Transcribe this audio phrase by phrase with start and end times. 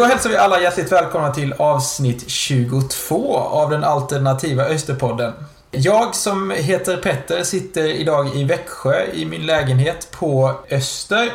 [0.00, 5.32] Då hälsar vi alla hjärtligt välkomna till avsnitt 22 av den alternativa Österpodden.
[5.70, 11.32] Jag som heter Petter sitter idag i Växjö i min lägenhet på Öster.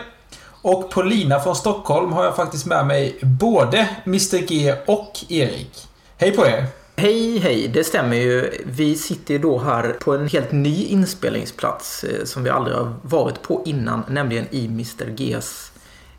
[0.61, 5.87] Och på lina från Stockholm har jag faktiskt med mig både Mr G och Erik.
[6.17, 6.65] Hej på er!
[6.95, 7.67] Hej, hej.
[7.67, 8.51] Det stämmer ju.
[8.65, 12.95] Vi sitter ju då här på en helt ny inspelningsplats eh, som vi aldrig har
[13.01, 15.71] varit på innan, nämligen i Mr Gs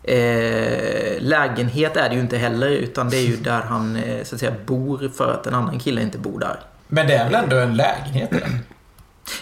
[0.07, 4.35] eh, lägenhet är det ju inte heller, utan det är ju där han eh, så
[4.35, 6.61] att säga bor för att en annan kille inte bor där.
[6.89, 8.33] Men det är väl ändå en lägenhet?
[8.33, 8.59] Eller?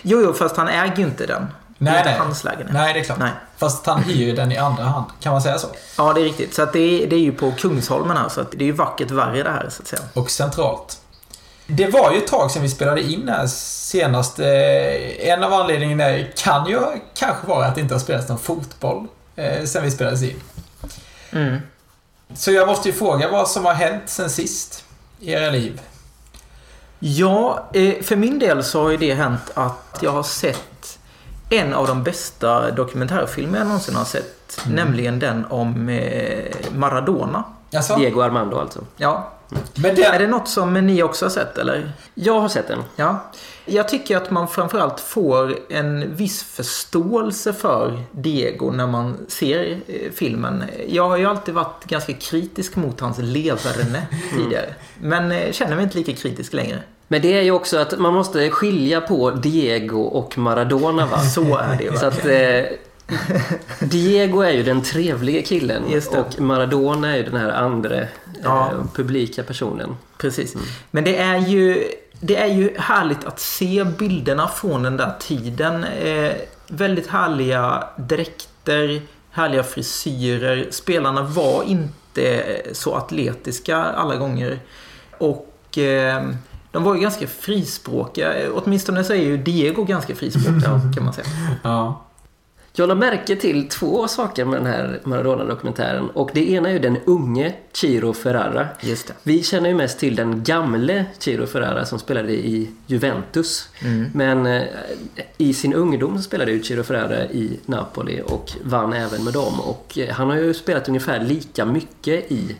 [0.02, 1.46] Jo, jo, fast han äger ju inte den.
[1.78, 2.18] Det är Nej, inte nej.
[2.18, 2.72] hans lägenhet.
[2.72, 3.18] Nej, det är klart.
[3.18, 3.30] Nej.
[3.56, 5.06] Fast han hyr den i andra hand.
[5.20, 5.66] Kan man säga så?
[5.98, 6.54] Ja, det är riktigt.
[6.54, 8.72] Så att det, är, det är ju på Kungsholmen här, så att det är ju
[8.72, 10.02] vackert värre det här, så att säga.
[10.14, 10.98] Och centralt.
[11.66, 14.38] Det var ju ett tag sedan vi spelade in här senast.
[14.38, 16.78] Eh, En av anledningarna kan ju
[17.14, 19.06] kanske vara att det inte har spelats någon fotboll
[19.36, 20.40] eh, sen vi spelades in.
[21.34, 21.58] Mm.
[22.34, 24.84] Så jag måste ju fråga vad som har hänt sen sist
[25.20, 25.80] i era liv.
[26.98, 30.98] Ja, eh, för min del så har ju det hänt att jag har sett
[31.50, 34.60] en av de bästa dokumentärfilmer jag någonsin har sett.
[34.66, 37.44] Nämligen den om eh, Maradona.
[37.76, 38.80] Alltså, Diego Armando alltså.
[38.96, 39.32] Ja.
[39.74, 41.92] men Är den, det något som ni också har sett eller?
[42.14, 42.78] Jag har sett den.
[42.96, 43.24] Ja.
[43.64, 50.10] Jag tycker att man framförallt får en viss förståelse för Diego när man ser eh,
[50.14, 50.64] filmen.
[50.88, 54.74] Jag har ju alltid varit ganska kritisk mot hans leverne tidigare.
[55.00, 56.78] Men eh, känner mig inte lika kritisk längre.
[57.08, 61.20] Men det är ju också att man måste skilja på Diego och Maradona va?
[61.20, 62.76] Så är det ju Så att eh,
[63.80, 68.06] Diego är ju den trevliga killen och Maradona är ju den här andra eh,
[68.42, 68.72] Ja.
[68.94, 69.96] publika personen.
[70.18, 70.54] Precis.
[70.90, 71.84] Men det är ju
[72.20, 75.84] det är ju härligt att se bilderna från den där tiden.
[75.84, 76.32] Eh,
[76.68, 80.68] väldigt härliga dräkter, härliga frisyrer.
[80.70, 84.58] Spelarna var inte så atletiska alla gånger.
[85.18, 86.22] Och eh,
[86.72, 88.32] de var ju ganska frispråkiga.
[88.54, 90.62] Åtminstone så är ju Diego ganska frispråkig
[90.94, 91.26] kan man säga.
[91.62, 92.00] ja.
[92.76, 96.78] Jag la märke till två saker med den här Maradona-dokumentären och det ena är ju
[96.78, 98.68] den unge Ciro Ferrara.
[98.80, 99.14] Just det.
[99.22, 103.68] Vi känner ju mest till den gamle Ciro Ferrara som spelade i Juventus.
[103.82, 104.10] Mm.
[104.14, 104.62] Men eh,
[105.38, 109.60] i sin ungdom så spelade ju Ciro Ferrara i Napoli och vann även med dem.
[109.60, 112.56] Och eh, han har ju spelat ungefär lika mycket i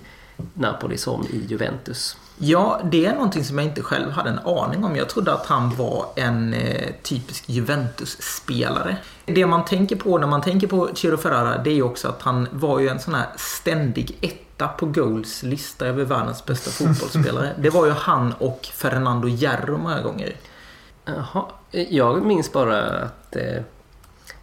[0.54, 2.16] Napoli som i Juventus.
[2.38, 4.96] Ja, det är någonting som jag inte själv hade en aning om.
[4.96, 8.96] Jag trodde att han var en eh, typisk Juventus-spelare.
[9.24, 12.22] Det man tänker på när man tänker på Ciro Ferrara, det är ju också att
[12.22, 17.50] han var ju en sån här ständig etta på Goals lista över världens bästa fotbollsspelare.
[17.58, 20.36] Det var ju han och Fernando Hierro många gånger.
[21.04, 23.62] Jaha, jag minns bara att eh,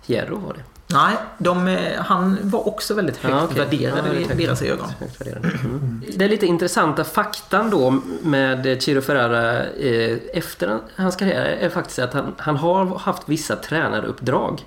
[0.06, 0.63] Hierro var det.
[0.94, 3.57] Nej, de, eh, han var också väldigt högt Ja, okej.
[3.59, 4.38] värderad Ja, i högt.
[4.38, 4.88] deras ögon.
[5.00, 5.22] Högt.
[5.66, 6.02] Mm.
[6.18, 12.00] Det är lite intressanta faktan då med Ciro Ferrara eh, efter hans karriär är faktiskt
[12.00, 14.66] att han, han har haft vissa tränaruppdrag.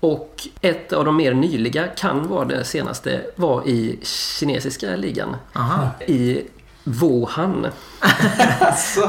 [0.00, 5.36] Och ett av de mer nyliga kan vara det senaste var i kinesiska ligan.
[5.52, 5.88] Aha.
[6.06, 6.42] I
[6.84, 7.66] Wuhan.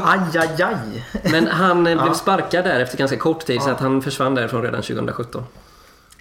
[0.03, 1.05] Aj, aj, aj.
[1.31, 2.03] Men han eh, Ja.
[2.03, 3.73] blev sparkad där efter ganska kort tid så Ja.
[3.73, 5.43] att han försvann därifrån redan 2017.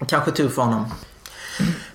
[0.07, 0.85] Kanske tur för honom.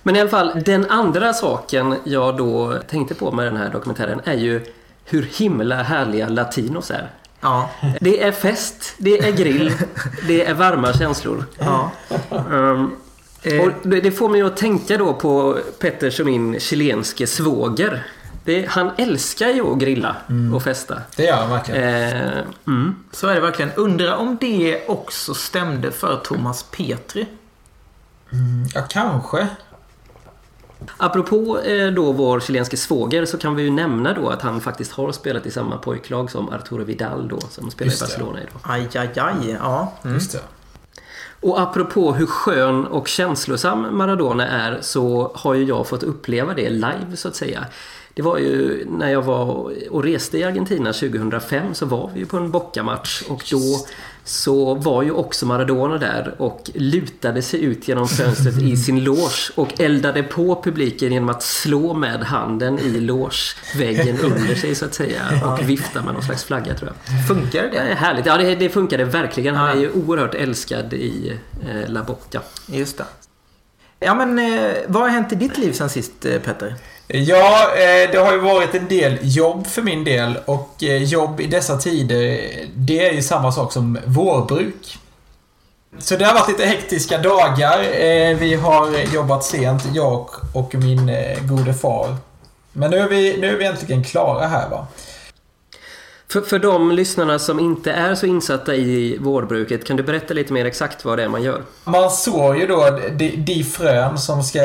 [0.03, 4.21] Men i alla fall, den andra saken jag då tänkte på med den här dokumentären
[4.23, 4.65] är ju
[5.05, 7.11] hur himla härliga latinos är.
[7.41, 7.69] Ja.
[8.01, 9.73] Det är fest, det är grill,
[10.27, 11.45] det är varma känslor.
[11.57, 11.91] ja.
[12.29, 12.95] Um,
[13.61, 18.03] och det, får mig att tänka då på Petters och min chilenske svåger.
[18.43, 20.15] Det, han älskar ju att grilla
[20.55, 21.01] och festa.
[21.15, 21.83] Det gör han verkligen.
[21.83, 22.95] Eh, mm.
[23.11, 23.71] Så är det verkligen.
[23.75, 27.27] Undrar om det också stämde för Thomas Petri.
[28.73, 29.47] Ja, kanske.
[30.97, 34.91] Apropå eh, då vår chilenske svåger så kan vi ju nämna då att han faktiskt
[34.91, 37.99] har spelat i samma pojklag som Arturo Vidal då som spelar i.
[37.99, 38.61] Barcelona idag.
[38.61, 39.57] Aj, aj, aj.
[39.59, 39.93] Ja.
[40.03, 40.15] Mm.
[40.15, 40.39] Just det.
[41.41, 46.69] Och apropå hur skön och känslosam Maradona är så har ju jag fått uppleva det
[46.69, 47.65] live så att säga.
[48.13, 52.25] Det var ju när jag var och reste i Argentina 2005 så var vi ju
[52.25, 53.87] på en Boca-match och då
[54.27, 59.51] så var ju också Maradona där och lutade sig ut genom fönstret i sin loge
[59.55, 64.93] och eldade på publiken genom att slå med handen i logeväggen under sig så att
[64.93, 67.27] säga och vifta med någon slags flagga tror jag.
[67.27, 67.77] Funkar Det det?
[67.77, 68.25] är härligt.
[68.25, 69.55] Ja, det, det funkade verkligen.
[69.55, 71.33] Han är ju oerhört älskad i
[71.69, 72.41] eh, La Bocca.
[72.67, 73.05] Just det.
[73.99, 76.75] Ja, men eh, vad har hänt i ditt liv sen sist, eh, Petter?
[77.07, 81.41] Ja, eh, det har ju varit en del jobb för min del och eh, jobb
[81.41, 84.97] i dessa tider, det är ju samma sak som vårbruk.
[85.99, 87.79] Så det har varit lite hektiska dagar.
[87.79, 91.11] Eh, vi har jobbat sent, jag och min
[91.41, 92.15] gode far.
[92.73, 94.87] Men nu är vi, nu är vi äntligen klara här va.
[96.35, 100.53] För, för de lyssnarna som inte är så insatta i vårbruket, kan du berätta lite
[100.53, 101.61] mer exakt vad det är man gör?
[101.83, 104.59] Man sår ju då de, de frön som ska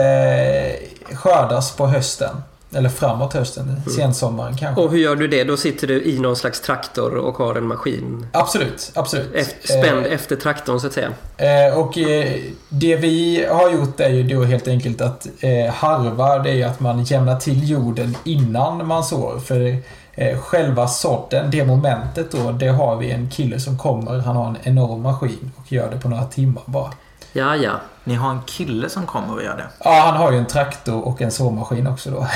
[1.13, 2.37] skördas på hösten.
[2.75, 3.83] Eller framåt hösten, mm.
[3.85, 4.83] sensommaren kanske.
[4.83, 5.45] Och hur gör du det?
[5.45, 8.27] Då sitter du i någon slags traktor och har en maskin?
[8.33, 9.57] Absolut, absolut.
[9.65, 11.11] Spänd eh, efter traktorn så att säga?
[11.37, 16.39] Eh, och eh, det vi har gjort är ju då helt enkelt att eh, harva,
[16.39, 19.39] det är att man jämnar till jorden innan man sår.
[19.39, 19.77] För
[20.41, 24.19] själva sådden, det momentet då, det har vi en kille som kommer.
[24.19, 26.93] Han har en enorm maskin och gör det på några timmar bara.
[27.33, 27.73] Ja, ja.
[28.05, 29.67] Ni har en kille som kommer och gör det?
[29.85, 32.27] Ja, han har ju en traktor och en såmaskin också då.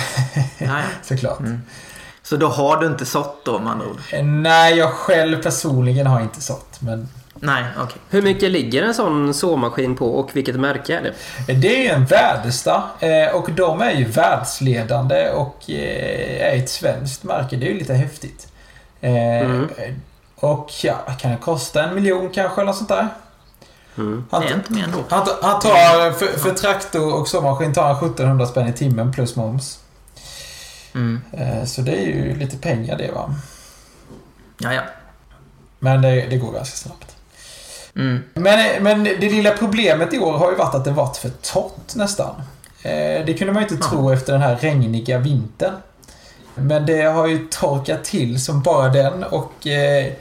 [0.58, 1.40] Ja, Såklart.
[1.40, 1.62] Mm.
[2.22, 4.00] Så då har du inte sått då med andra ord?
[4.12, 6.80] Eh, nej, jag själv personligen har inte sått.
[6.80, 7.08] Men...
[7.44, 7.84] Nej, okej.
[7.84, 7.98] Okay.
[8.10, 11.52] Hur mycket ligger en sån såmaskin på och vilket märke är det?
[11.52, 16.70] Eh, det är ju en Väderstad eh, och de är ju världsledande och är ett
[16.70, 17.56] svenskt märke.
[17.56, 18.48] Det är ju lite häftigt.
[19.00, 19.68] Mm.
[20.36, 23.08] Och ja, kan det kosta en miljon kanske eller sånt där?
[23.98, 24.24] Mm.
[24.30, 24.98] Han, det är inte mer ändå.
[25.08, 29.36] Han, han tar, för, för traktor och såmaskin tar han 1700 spänn i timmen plus
[29.36, 29.78] moms.
[30.94, 31.20] Mm.
[31.32, 33.34] Eh, så det är ju lite pengar det va.
[34.58, 34.82] Ja, ja.
[35.78, 37.03] Men det, det går ganska snabbt.
[37.96, 38.22] Mm.
[38.34, 41.94] Men, men det lilla problemet i år har ju varit att det varit för torrt
[41.94, 42.34] nästan.
[42.82, 43.90] Eh, det kunde man ju inte ja.
[43.90, 45.74] tro efter den här regniga vintern.
[46.54, 50.12] Men det har ju torkat till som bara den och eh,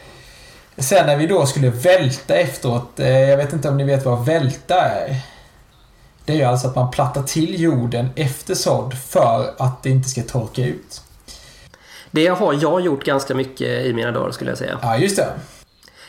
[0.78, 4.26] Sen när vi då skulle välta efteråt, eh, jag vet inte om ni vet vad
[4.26, 5.16] välta är?
[6.26, 10.10] Det är ju alltså att man plattar till jorden efter sådd för att det inte
[10.10, 11.02] ska torka ut.
[12.12, 14.80] Det har jag gjort ganska mycket i mina dagar skulle jag säga.
[14.82, 15.28] Ja, just det.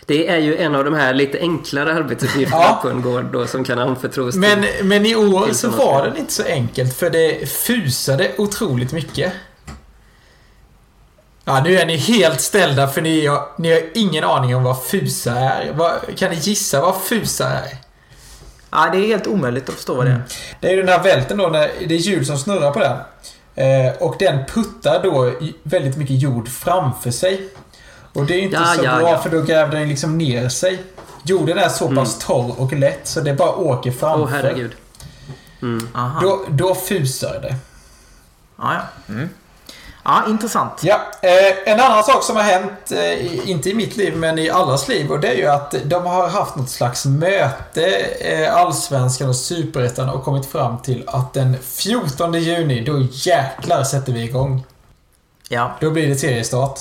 [0.06, 2.78] Det är ju en av de här lite enklare arbetsuppgifterna ja.
[2.82, 6.32] på en gård då, som kan anförtros men, men i år så var den inte
[6.32, 9.32] så enkelt för det fusade otroligt mycket.
[11.44, 14.82] Ja, nu är ni helt ställda för ni har, ni har ingen aning om vad
[14.82, 15.72] FUSA är.
[15.72, 17.76] Vad, kan ni gissa vad FUSA är?
[18.70, 20.14] Ja, det är helt omöjligt att förstå vad det är.
[20.14, 20.26] Mm.
[20.60, 22.96] Det är den här välten då, när det är hjul som snurrar på den.
[23.54, 27.48] Eh, och den puttar då väldigt mycket jord framför sig.
[28.14, 29.18] Och det är inte ja, så ja, bra ja.
[29.18, 30.82] för då gräver den liksom ner sig.
[31.24, 32.20] Jorden är så pass mm.
[32.26, 34.20] torr och lätt så det bara åker framför.
[34.20, 34.72] Åh, oh, herregud.
[35.62, 35.88] Mm.
[36.22, 37.56] Då, då fusar det.
[38.56, 39.14] Ja, ja.
[39.14, 39.28] Mm.
[40.04, 40.72] Ja, intressant.
[40.82, 44.50] Ja, eh, en annan sak som har hänt, eh, inte i mitt liv men i
[44.50, 47.86] allas liv, och det är ju att de har haft något slags möte,
[48.20, 54.12] eh, Allsvenskan och Superettan, och kommit fram till att den 14 juni, då jäklar sätter
[54.12, 54.64] vi igång.
[55.48, 55.70] Ja.
[55.80, 56.80] Då blir det seriestart.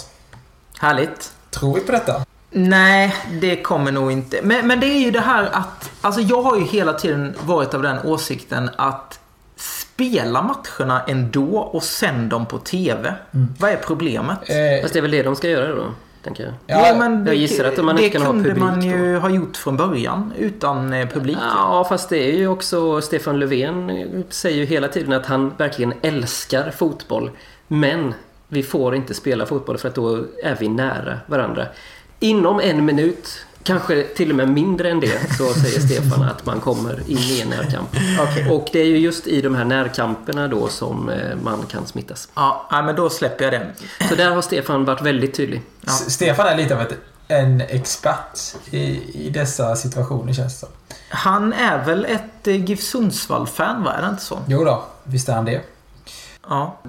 [0.83, 1.33] Härligt.
[1.49, 2.25] Tror vi på detta?
[2.51, 4.39] Nej, det kommer nog inte.
[4.43, 7.73] Men, men det är ju det här att, alltså jag har ju hela tiden varit
[7.73, 9.19] av den åsikten att
[9.55, 13.13] spela matcherna ändå och sänd dem på TV.
[13.31, 13.47] Mm.
[13.59, 14.37] Vad är problemet?
[14.49, 15.85] Eh, Fast det är väl det de ska göra då?
[16.23, 16.53] Tänker jag.
[16.67, 18.55] Ja, ja men det, jag gissar att man inte kan ha publik.
[18.55, 19.19] Det kunde man ju då.
[19.19, 21.37] ha gjort från början utan eh, publik.
[21.41, 25.93] Ja, fast det är ju också Stefan Löfven säger ju hela tiden att han verkligen
[26.01, 27.31] älskar fotboll.
[27.67, 28.13] Men
[28.53, 31.65] vi får inte spela fotboll för att då är vi nära varandra.
[32.19, 36.59] Inom en minut Kanske till och med mindre än det så säger Stefan att man
[36.59, 37.89] kommer in i en närkamp.
[38.21, 38.49] Okay.
[38.49, 42.29] Och det är ju just i de här närkamperna då som eh, man kan smittas.
[42.33, 43.67] Ja, men då släpper jag det.
[44.09, 45.61] Så där har Stefan varit väldigt tydlig.
[45.81, 45.91] Ja.
[45.91, 46.85] Stefan är lite av
[47.27, 48.39] en expert
[48.71, 50.69] i, i dessa situationer känns det som.
[51.09, 53.93] Han är väl ett eh, GIF Sundsvall-fan, va?
[53.93, 54.39] Är det inte så?
[54.47, 55.61] Jo då, visst är han det.
[56.49, 56.79] Ja.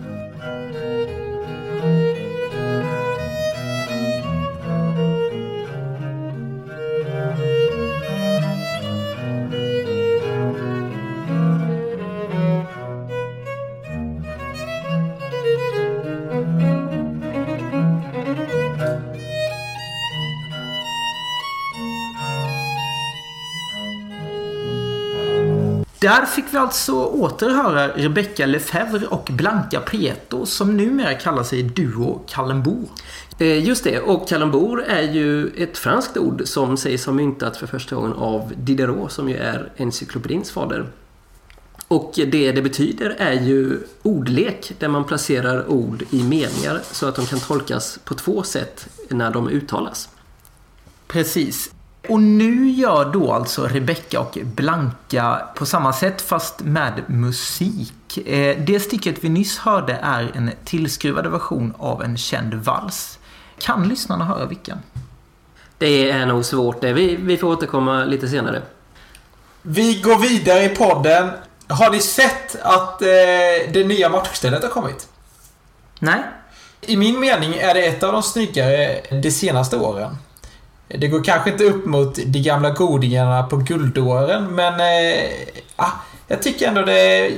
[26.04, 32.20] Där fick vi alltså återhöra Rebecca Lefebvre och Blanca Prieto som numera kallar sig Duo
[32.28, 32.88] Kallenbour.
[33.38, 37.66] Eh, just det, och Kallenbour är ju ett franskt ord som sägs ha myntat för
[37.66, 40.86] första gången av Diderot som ju är encyklopedins fader.
[41.88, 47.16] Och det det betyder är ju ordlek där man placerar ord i meningar så att
[47.16, 50.08] de kan tolkas på två sätt när de uttalas.
[51.06, 51.70] Precis.
[52.08, 58.18] Och nu gör då alltså Rebecca och Blanka på samma sätt fast med musik.
[58.26, 63.18] Eh, det stycket vi nyss hörde är en tillskruvad version av en känd vals.
[63.58, 64.78] Kan lyssnarna höra vilken?
[65.78, 66.92] Det är nog svårt det.
[66.92, 68.62] Vi, vi får återkomma lite senare.
[69.62, 71.30] Vi går vidare i podden.
[71.68, 73.08] Har ni sett att eh,
[73.72, 75.08] det nya matchstället har kommit?
[75.98, 76.22] Nej.
[76.80, 80.16] I min mening är det ett av de snyggare de senaste åren.
[80.98, 85.30] Det går kanske inte upp mot de gamla godingarna på guldåren, men eh,
[85.76, 85.90] ah,
[86.28, 87.30] jag tycker ändå det,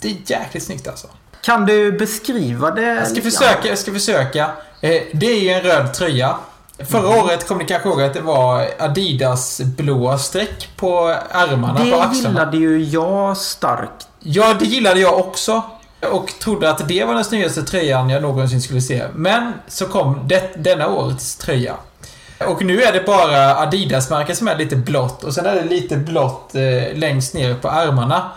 [0.00, 1.06] det är jäkligt snyggt alltså.
[1.42, 2.82] Kan du beskriva det?
[2.82, 4.50] Jag ska försöka, jag ska försöka.
[4.80, 6.36] Eh, det är ju en röd tröja.
[6.90, 7.24] Förra Mm.
[7.24, 12.02] året kommer ni kanske ihåg att det var Adidas blåa streck på ärmarna, på Det
[12.02, 12.28] axlarna.
[12.28, 14.08] gillade ju jag starkt.
[14.20, 15.62] Ja, det gillade jag också.
[16.12, 19.04] Och trodde att det var den snyggaste tröjan jag någonsin skulle se.
[19.14, 21.74] Men så kom det, denna årets tröja.
[22.46, 25.96] Och nu är det bara Adidas-märket som är lite blått och sen är det lite
[25.96, 28.28] blått eh, längst ner på ärmarna.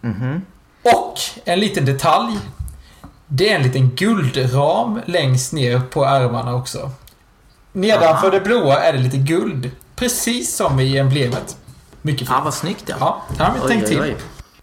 [0.00, 0.42] Mhm.
[0.82, 2.38] Och en liten detalj.
[3.26, 6.90] Det är en liten guldram längst ner på ärmarna också.
[7.72, 8.30] Nedanför Aha.
[8.30, 9.70] det blåa är det lite guld.
[9.96, 11.56] Precis som i emblemet.
[12.02, 12.30] Mycket fint.
[12.30, 12.96] Ja, vad snyggt ja.
[13.00, 14.00] Ja, det har vi tänkt oj, till.
[14.00, 14.16] oj.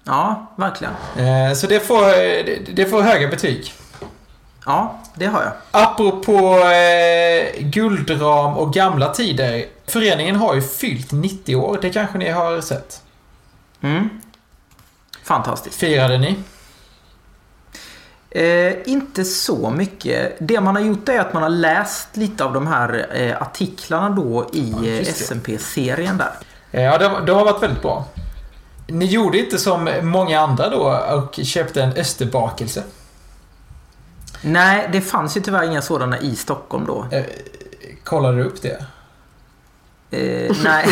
[0.03, 0.93] Ja, verkligen.
[1.17, 2.01] Eh, Så det får,
[2.45, 3.73] det- det får höga betyg.
[4.65, 5.51] Ja, det har jag.
[5.71, 9.65] Apropå eh, guldram och gamla tider.
[9.87, 11.79] Föreningen har ju fyllt 90 år.
[11.81, 13.01] Det kanske ni har sett.
[13.81, 14.09] Mm.
[15.23, 15.75] Fantastiskt.
[15.75, 16.37] Firade ni?
[18.29, 20.35] Eh, inte så mycket.
[20.39, 24.09] Det man har gjort är att man har läst lite av de här eh, artiklarna
[24.09, 25.05] då i Ja, eh, det.
[25.05, 26.31] SMP-serien där.
[26.71, 28.05] Eh, Ja, de, de har varit väldigt bra.
[28.87, 32.83] Ni gjorde inte som många andra då och köpte en österbakelse.
[34.45, 37.07] Nej, det fanns ju tyvärr inga sådana i Stockholm då.
[37.11, 37.23] Eh,
[38.03, 38.85] kollade du upp det?
[40.11, 40.85] Eh, nej,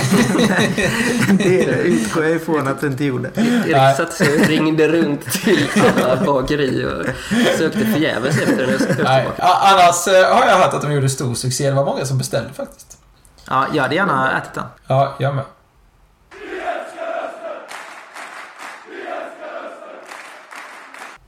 [1.38, 3.29] det utgår jag ifrån att det inte gjorde.
[3.36, 5.67] Erik satte sig och ringde runt till
[6.03, 7.05] alla bageri och
[7.57, 9.27] sökte förgäves efter en öst- Nej.
[9.38, 11.69] Annars eh, har jag hört att de gjorde stor succé.
[11.69, 12.98] Det var många som beställde faktiskt.
[13.50, 14.63] Ja, jag hade gärna ätit den.
[14.88, 15.43] Ja, jag med.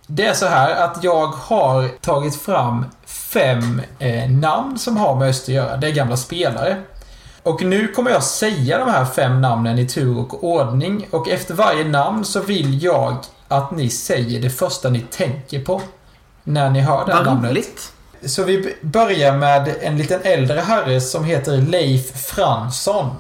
[0.08, 5.30] Det är så här att jag har tagit fram fem eh, namn som har med
[5.30, 5.78] Öst att göra.
[5.78, 6.82] Det är gamla spelare.
[7.44, 11.08] Och nu kommer jag säga de här fem namnen i tur och ordning.
[11.12, 15.82] Och efter varje namn så vill jag att ni säger det första ni tänker på.
[16.44, 17.52] När ni hör det här Vad namnet.
[17.52, 17.92] roligt.
[18.26, 23.16] Så vi börjar med en liten äldre herre som heter Leif Fransson.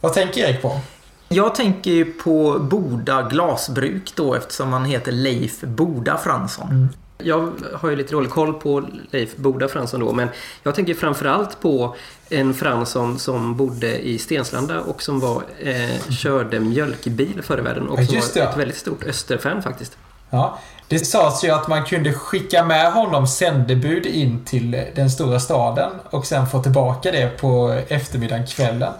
[0.00, 0.80] Vad tänker Erik på?
[1.28, 6.88] Jag tänker ju på Boda glasbruk då eftersom han heter Leif Boda Fransson.
[7.18, 10.28] Jag har ju lite dålig koll på Leif Boda Fransson då, men
[10.62, 11.96] jag tänker framförallt på
[12.28, 17.88] en Fransson som bodde i Stenslanda och som var, eh, körde mjölkbil förr i världen
[17.88, 19.96] och Ja, som var det, ett väldigt stort Österfan faktiskt.
[20.30, 25.40] Ja, det sades ju att man kunde skicka med honom sändebud in till den stora
[25.40, 28.92] staden och sen få tillbaka det på eftermiddagen, kvällen.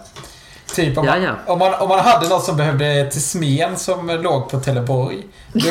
[0.77, 4.07] Typ om man, Ja, Om, man, om man hade något som behövde till Smen som
[4.07, 5.23] låg på Teleborg.
[5.53, 5.69] Då,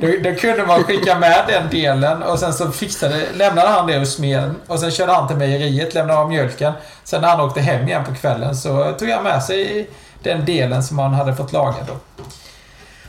[0.00, 3.98] då, då kunde man skicka med den delen och sen så fixade, lämnade han det
[3.98, 6.72] hos Smen och sen körde han till mejeriet, lämnade av mjölken.
[7.04, 9.90] Sen när han åkte hem igen på kvällen så tog han med sig
[10.22, 12.24] den delen som han hade fått laga då.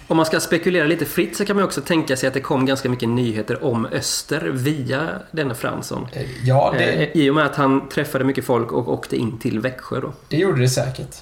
[0.07, 2.65] Om man ska spekulera lite fritt så kan man också tänka sig att det kom
[2.65, 6.07] ganska mycket nyheter om Öster via denne Fransson.
[6.13, 9.39] Eh, Ja, det, Eh, I och med att han träffade mycket folk och åkte in
[9.39, 10.13] till Växjö då.
[10.27, 11.15] det gjorde det säkert.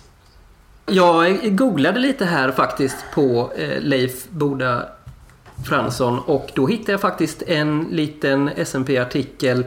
[0.86, 4.86] Jag googlade lite här faktiskt på eh, Leif Boda
[5.66, 9.66] Fransson och då hittade jag faktiskt en liten SMP-artikel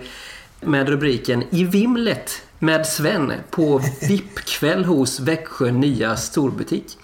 [0.61, 6.99] med rubriken I vimlet med Sven på VIP-kväll hos Växjö nya storbutik.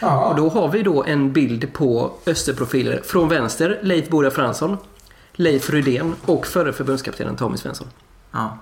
[0.00, 0.28] Ja.
[0.28, 3.00] Och då har vi då en bild på Österprofiler.
[3.04, 4.76] Från vänster Leif Boda Fransson,
[5.32, 7.86] Leif Rydén och förre förbundskaptenen Tommy Svensson.
[8.32, 8.58] Ja.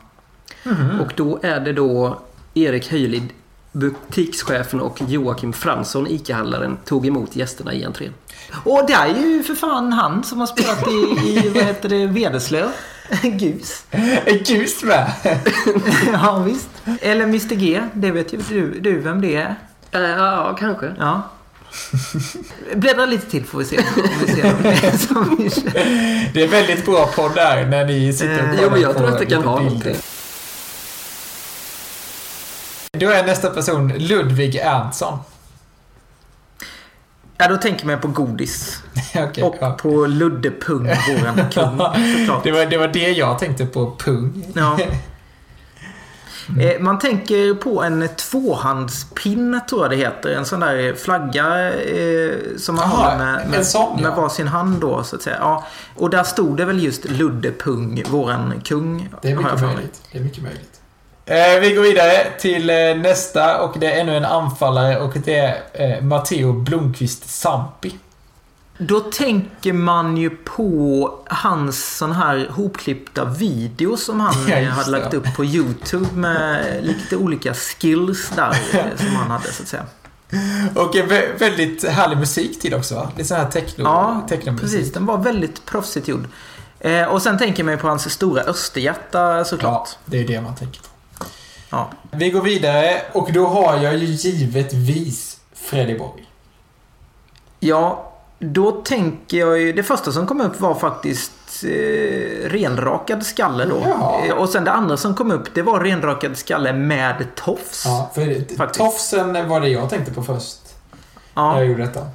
[1.00, 2.18] Och då är det då
[2.54, 3.28] Erik Höjlid,
[3.74, 8.12] butikschefen och Joakim Fransson, ICA-handlaren, tog emot gästerna i entrén.
[8.64, 12.06] Och det är ju för fan han som har spelat i, i vad heter det,
[12.06, 12.68] Vederslöv.
[13.22, 13.84] Gus.
[14.24, 15.12] En gus med!
[16.12, 16.68] Ja, visst.
[17.00, 19.54] Eller Mr G, det vet ju du, du vem det är.
[19.92, 20.94] Eh, Ja, kanske.
[20.98, 21.22] Ja.
[22.74, 23.78] Bläddra lite till får vi se.
[23.78, 23.84] Om
[24.26, 25.72] vi ser om det är som vi kör.
[26.34, 29.08] Det är väldigt bra podd där när ni sitter och Eh, Jo, men jag tror
[29.08, 29.96] att det kan ha någonting.
[33.04, 35.18] Då är nästa person Ludvig Erntsson.
[37.36, 38.82] Ja, då tänker man på godis.
[39.14, 39.70] Okej, Och ja.
[39.70, 41.78] på Ludde Pung, våran kung
[42.44, 44.44] det, var, det var det jag tänkte på, pung.
[44.54, 44.78] Ja.
[46.60, 50.30] Eh, Man tänker på en tvåhandspinne tror jag det heter.
[50.30, 54.08] En sån där flagga eh, som man Jaha, har med, med, sån, ja.
[54.08, 55.36] med varsin hand då så att säga.
[55.40, 55.64] Ja.
[55.96, 59.08] Och där stod det väl just Ludde Pung, våran kung.
[59.22, 60.02] Det är mycket möjligt.
[60.12, 60.80] Det är mycket möjligt.
[61.26, 65.36] Eh, vi går vidare till eh, nästa och det är ännu en anfallare och det
[65.36, 67.94] är eh, Matteo Blomqvist Sampi.
[68.78, 75.14] Då tänker man ju på hans sån här hopklippta video som han Ja, hade lagt
[75.14, 78.56] upp på YouTube med lite olika skills där
[78.96, 79.84] som han hade så att säga.
[80.74, 80.94] Och
[81.40, 83.08] väldigt härlig musik till också va?
[83.16, 84.70] Lite sån här techno, Ja, technomusik.
[84.70, 84.92] precis.
[84.92, 86.24] Den var väldigt proffsigt gjord.
[87.08, 89.88] Och sen tänker man ju på hans stora Österhjärta Ja, såklart.
[90.04, 90.88] det är det man tänker på.
[91.74, 91.90] Ja.
[92.10, 96.30] Vi går vidare och då har jag ju givetvis Freddy Borg.
[97.60, 99.72] Ja, då tänker jag ju...
[99.72, 103.82] Det första som kom upp var faktiskt eh, renrakad skalle då.
[103.84, 104.22] Ja.
[104.26, 107.82] Eh, och sen det andra som kom upp det var renrakad skalle med tofs.
[107.86, 108.78] Ja, för Faktiskt.
[108.80, 110.58] tofsen var det jag tänkte på först.
[111.34, 111.52] Ja.
[111.52, 112.06] När jag gjorde detta.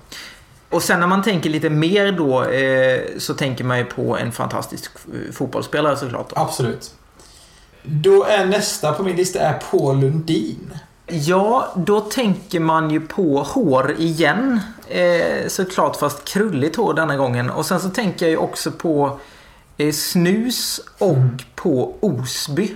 [0.69, 4.31] Och sen när man tänker lite mer då eh, så tänker man ju på en
[4.31, 4.91] fantastisk
[5.33, 6.29] fotbollsspelare såklart.
[6.29, 6.41] Då.
[6.41, 6.93] Absolut.
[7.83, 10.73] Då är nästa på min lista är Paul Lundin.
[11.07, 14.59] Ja, då tänker man ju på hår igen.
[14.87, 17.49] Eh, såklart fast krulligt hår denna gången.
[17.49, 19.19] Och sen så tänker jag ju också på
[19.77, 22.73] eh, snus och på Osby.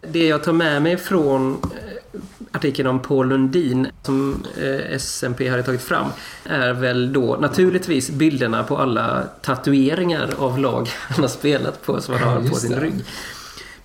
[0.00, 2.20] Det jag tar med mig från eh,
[2.52, 6.06] artikeln om Paul Lundin som eh, SMP hade tagit fram
[6.44, 12.14] är väl då naturligtvis bilderna på alla tatueringar av lag han har spelat på som
[12.14, 12.80] han har på sin det.
[12.80, 13.04] rygg.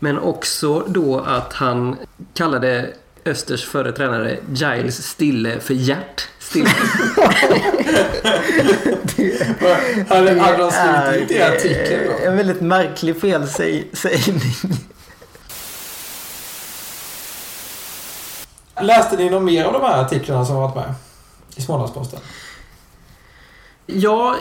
[0.04, 1.96] Men också då att han
[2.34, 2.90] kallade
[3.26, 6.70] Östers förre tränare Giles Stille för Gert Stille.
[10.10, 12.14] Hade hade de är, skrivit det i artikeln då?
[12.26, 14.56] En väldigt märklig felsägning.
[18.82, 20.94] Läste ni något mer av de här artiklarna som varit med?
[21.56, 22.20] I Smålandsposten?
[23.86, 24.36] Ja,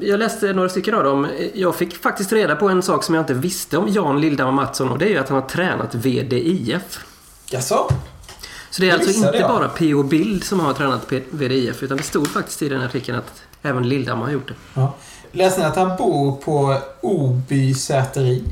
[0.00, 1.26] jag läste några stycken av dem.
[1.54, 4.88] Jag fick faktiskt reda på en sak som jag inte visste om Jan Lildhammar Mattsson
[4.88, 6.98] och det är ju att han har tränat VDIF.
[7.50, 7.88] Jaså?
[8.70, 9.50] Så det är Det alltså inte jag.
[9.50, 10.02] bara P.O.
[10.02, 14.24] Bild som har tränat VDIF utan det stod faktiskt i den artikeln att även Lildhammar
[14.24, 14.54] har gjort det.
[14.74, 14.94] Ja.
[15.32, 18.44] Läste ni att han bor på Oby säteri?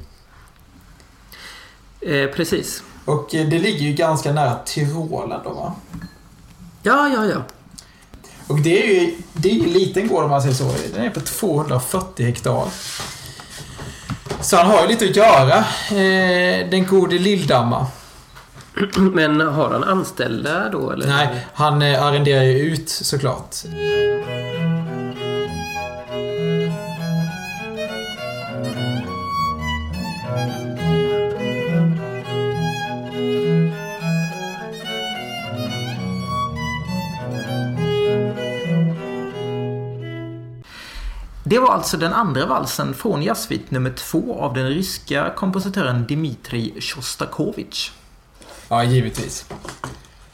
[2.01, 2.83] Eh, precis.
[3.05, 5.75] Och eh, det ligger ju ganska nära Tyrolen då va?
[6.83, 7.43] Ja, ja, ja.
[8.51, 10.73] Och det är ju det är ju en liten gård om man säger så.
[10.95, 12.65] Den är på 240 hektar.
[14.41, 15.57] Så han har ju lite att göra,
[15.91, 17.87] eh, den gode Lilldamma.
[18.97, 21.07] Men har han anställda då eller?
[21.07, 23.57] Nej, han eh, arrenderar ju ut såklart.
[41.51, 46.81] Det var alltså den andra valsen från jazzsvit nummer två av den ryska kompositören Dmitrij
[46.81, 47.91] Sjostakovitj.
[48.69, 49.45] Ja, givetvis.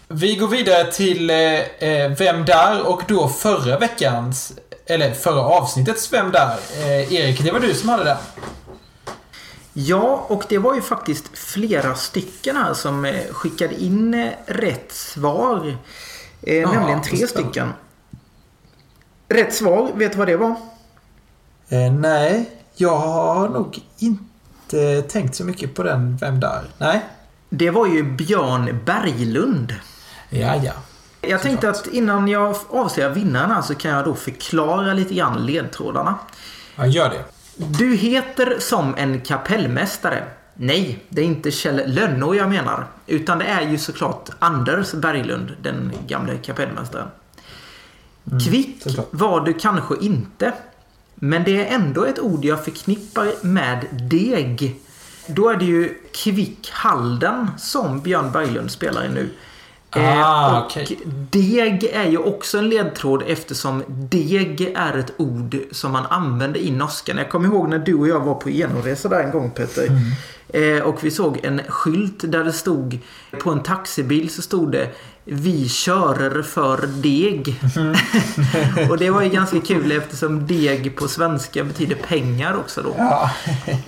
[0.09, 2.87] Vi går vidare till eh, eh, Vem där?
[2.87, 4.53] Och då förra veckans,
[4.87, 6.57] eller förra avsnittets Vem där?
[6.77, 8.17] Eh, Erik, det var du som hade den.
[9.73, 14.93] Ja, och det var ju faktiskt flera stycken här som eh, skickade in eh, rätt
[14.93, 15.77] svar.
[16.43, 17.73] Eh, Ja, nämligen tre stycken.
[19.29, 20.57] Rätt svar, vet du vad det var?
[21.69, 26.63] Eh, nej, jag har nog inte tänkt så mycket på den Vem där?
[26.79, 27.05] Nej.
[27.49, 29.75] Det var ju Björn Berglund.
[30.31, 30.73] Ja, ja.
[31.21, 35.47] Jag tänkte att innan jag avslöjar vinnaren här så kan jag då förklara lite grann
[35.47, 36.15] ledtrådarna.
[36.77, 37.25] Ja, gör det.
[37.57, 40.25] Du heter som en kapellmästare.
[40.55, 42.87] Nej, det är inte Kjell Lönnå jag menar.
[43.07, 47.09] Utan det är ju såklart Anders Berglund, den gamle kapellmästaren.
[48.47, 49.09] Kvick såklart.
[49.11, 50.53] var du kanske inte.
[51.19, 54.81] Men det är ändå ett ord jag förknippar med deg.
[55.27, 59.31] Då är det ju Kvick Halden som Björn Berglund spelar i nu.
[59.97, 60.99] Eh, Ah, och okej.
[61.31, 66.71] deg är ju också en ledtråd eftersom deg är ett ord som man använder i
[66.71, 67.17] norskan.
[67.17, 69.89] Jag kommer ihåg när du och jag var på genomresa där en gång Peter.
[70.49, 72.99] Eh, och vi såg en skylt där det stod
[73.43, 74.89] på en taxibil så stod det
[75.25, 77.61] Vi körer för deg.
[78.91, 82.95] och det var ju ganska kul eftersom deg på svenska betyder pengar också då.
[82.99, 83.31] Ja.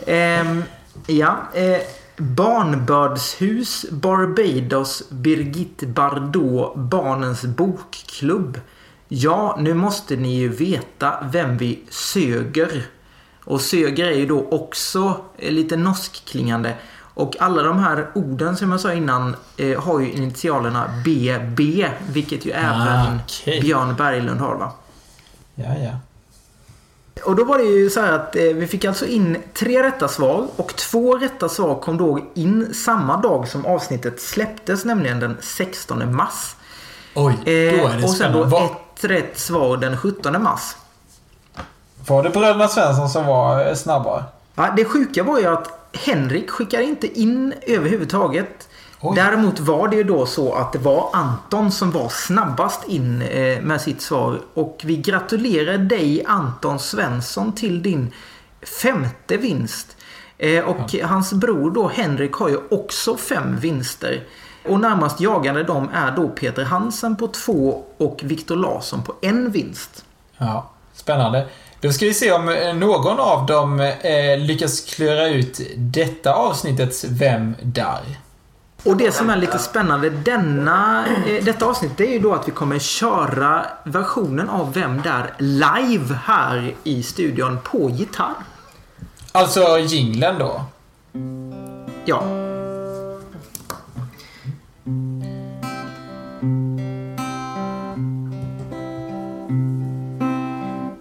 [0.07, 0.62] Ehm,
[1.07, 1.37] ja.
[1.55, 1.79] Eh,
[2.18, 8.61] Barnbördshus, Barbados, Birgit Bardot, Barnens bokklubb.
[9.09, 12.87] Ja, nu måste ni ju veta vem vi söger.
[13.44, 16.74] Och söger är ju då också eh, lite norskklingande.
[16.98, 22.46] Och alla de här orden som jag sa innan eh, har ju initialerna BB, vilket
[22.46, 23.61] ju även okej.
[23.61, 24.72] Björn Berglund har va?
[25.54, 25.90] Ja, ja.
[27.24, 30.09] Och då var det ju så här att eh, vi fick alltså in tre rätta
[30.09, 35.37] svar och två rätta svar kom då in samma dag som avsnittet släpptes, nämligen den
[35.40, 36.54] 16 mars.
[37.14, 38.50] Oj, då är det Eh, och sen spännande.
[38.50, 40.76] då ett rätt svar den 17 mars.
[42.07, 44.24] Var det bröderna Svensson som var eh, snabbare?
[44.54, 48.67] Ja, det sjuka var ju att Henrik skickade inte in överhuvudtaget.
[49.00, 49.16] Oj.
[49.16, 53.61] Däremot var det ju då så att det var Anton som var snabbast in eh,
[53.61, 54.40] med sitt svar.
[54.54, 58.12] Och vi gratulerar dig Anton Svensson till din
[58.82, 59.96] femte vinst.
[60.38, 64.24] Eh, och hans bror då Henrik har ju också fem vinster.
[64.68, 69.50] Och närmast jagande dem är då Peter Hansen på två och Viktor Larsson på en
[69.50, 70.04] vinst.
[70.38, 71.46] Ja, spännande.
[71.80, 73.92] Då ska vi se om eh, någon av dem
[74.38, 78.18] lyckas klura ut detta avsnittets Vem där?
[78.85, 82.49] Och det som är lite spännande denna, eh, detta avsnitt det är ju då att
[82.49, 88.35] vi kommer köra versionen av Vem där live här i studion på gitarr.
[89.33, 90.64] Alltså jinglen då.
[92.05, 92.23] Ja.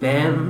[0.00, 0.47] Vem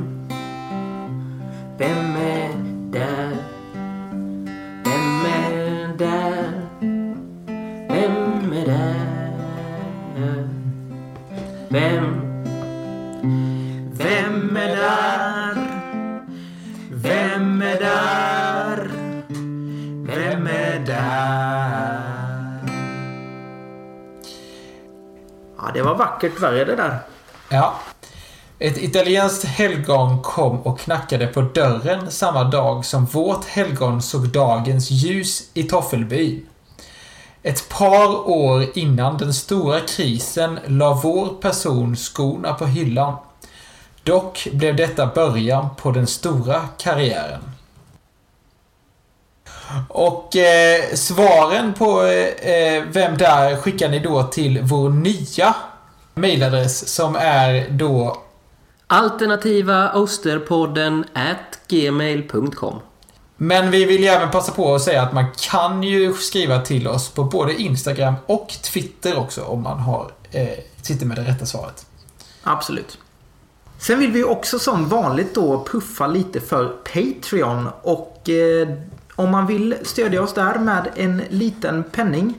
[26.19, 26.99] vackert värre det där.
[27.49, 27.75] Ja.
[28.59, 34.91] Ett italienskt helgon kom och knackade på dörren samma dag som vårt helgon såg dagens
[34.91, 36.43] ljus i Toffelby.
[37.43, 43.17] Ett par år innan den stora krisen la vår person skorna på hyllan.
[44.03, 47.41] Dock blev detta början på den stora karriären.
[49.89, 55.55] Och eh, svaren på eh, eh Vem där skickar ni då till vår nya
[56.21, 58.23] mailadress som är då
[58.87, 62.81] Alternativa Osterpodden at gmail.com
[63.37, 66.89] Men vi vill ju även passa på att säga att man kan ju skriva till
[66.89, 70.49] oss på både Instagram och Twitter också om man har, eh,
[70.83, 71.87] sitter med det rätta svaret.
[72.43, 72.99] Absolut.
[73.79, 78.69] Sen vill vi också som vanligt då puffa lite för Patreon och eh,
[79.15, 82.35] om man vill stödja oss där med en liten penning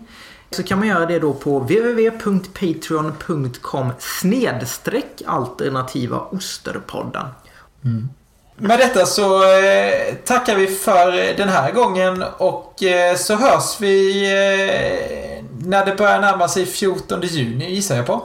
[0.51, 7.25] så kan man göra det då på www.patreon.com snedstreck alternativa osterpodden.
[8.55, 14.25] Med detta så eh, tackar vi för den här gången och eh, så hörs vi
[14.25, 18.23] eh, när det börjar närma sig 14 juni gissar jag på.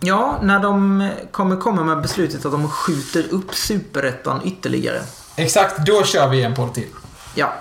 [0.00, 5.00] Ja, när de kommer komma med beslutet att de skjuter upp superettan ytterligare.
[5.36, 6.88] Exakt, då kör vi en podd till.
[7.34, 7.52] Ja.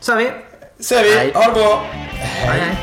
[0.00, 0.32] Så är vi
[0.80, 1.18] säger vi.
[1.18, 1.32] Hej.
[1.34, 1.82] Ha det bra.
[2.12, 2.60] Hej.
[2.60, 2.76] hej.